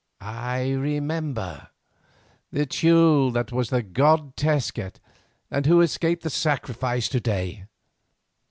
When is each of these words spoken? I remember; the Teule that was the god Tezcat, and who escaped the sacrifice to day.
I 0.19 0.71
remember; 0.73 1.67
the 2.51 2.65
Teule 2.65 3.31
that 3.33 3.51
was 3.51 3.69
the 3.69 3.83
god 3.83 4.35
Tezcat, 4.35 4.95
and 5.51 5.67
who 5.67 5.79
escaped 5.81 6.23
the 6.23 6.31
sacrifice 6.31 7.07
to 7.09 7.19
day. 7.19 7.65